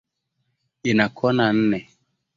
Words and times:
Ina 0.89 1.05
kona 1.17 1.45
nne. 1.57 1.79